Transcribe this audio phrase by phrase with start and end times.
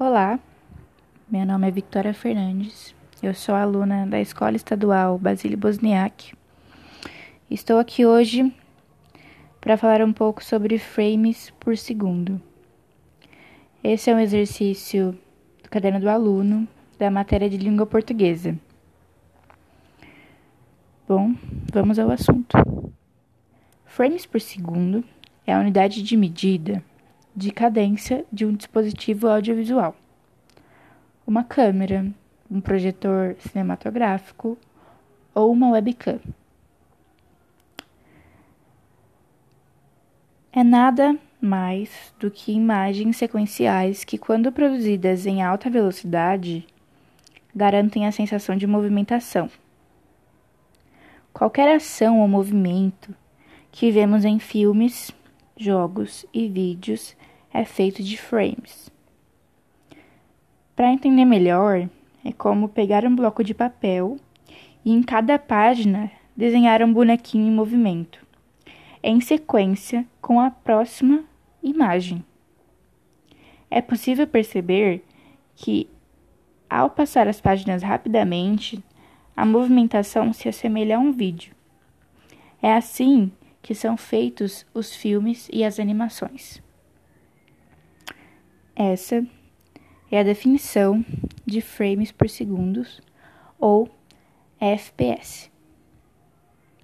[0.00, 0.38] Olá,
[1.28, 6.36] meu nome é Victoria Fernandes, eu sou aluna da Escola Estadual Basílio Bosniak.
[7.50, 8.54] Estou aqui hoje
[9.60, 12.40] para falar um pouco sobre frames por segundo.
[13.82, 15.18] Esse é um exercício
[15.64, 18.56] do caderno do aluno da matéria de língua portuguesa.
[21.08, 21.34] Bom,
[21.72, 22.56] vamos ao assunto.
[23.84, 25.02] Frames por segundo
[25.44, 26.84] é a unidade de medida
[27.38, 29.94] de cadência de um dispositivo audiovisual.
[31.24, 32.04] Uma câmera,
[32.50, 34.58] um projetor cinematográfico
[35.32, 36.18] ou uma webcam.
[40.52, 46.66] É nada mais do que imagens sequenciais que, quando produzidas em alta velocidade,
[47.54, 49.48] garantem a sensação de movimentação.
[51.32, 53.14] Qualquer ação ou movimento
[53.70, 55.12] que vemos em filmes,
[55.56, 57.16] jogos e vídeos
[57.52, 58.90] é feito de frames.
[60.74, 61.88] Para entender melhor,
[62.24, 64.16] é como pegar um bloco de papel
[64.84, 68.24] e em cada página desenhar um bonequinho em movimento,
[69.02, 71.24] em sequência com a próxima
[71.62, 72.24] imagem.
[73.70, 75.04] É possível perceber
[75.56, 75.88] que,
[76.70, 78.82] ao passar as páginas rapidamente,
[79.36, 81.54] a movimentação se assemelha a um vídeo.
[82.62, 86.62] É assim que são feitos os filmes e as animações.
[88.80, 89.26] Essa
[90.08, 91.04] é a definição
[91.44, 92.86] de frames por segundo
[93.58, 93.90] ou
[94.60, 95.50] FPS.